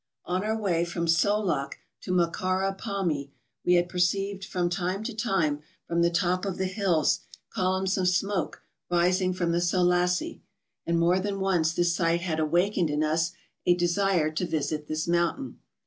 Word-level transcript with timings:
On 0.25 0.43
our 0.43 0.59
way 0.59 0.83
from 0.83 1.05
Solok 1.05 1.73
to 2.01 2.11
Mocara 2.11 2.75
Pamy, 2.75 3.29
we 3.63 3.75
had 3.75 3.87
perceived 3.87 4.43
from 4.43 4.67
time 4.67 5.03
to 5.03 5.13
time, 5.15 5.61
from 5.85 6.01
the 6.01 6.09
top 6.09 6.43
of 6.43 6.57
the 6.57 6.65
hills, 6.65 7.19
columns 7.53 7.99
of 7.99 8.07
smoke 8.07 8.63
rising 8.89 9.31
from 9.31 9.51
the 9.51 9.61
Soelassie; 9.61 10.41
and 10.87 10.97
more 10.99 11.19
than 11.19 11.39
once 11.39 11.71
this 11.75 11.93
sight 11.95 12.21
had 12.21 12.39
awakened 12.39 12.89
in 12.89 13.03
us 13.03 13.33
a 13.67 13.75
desire 13.75 14.31
to 14.31 14.47
visit 14.47 14.87
this 14.87 15.07
mountain. 15.07 15.59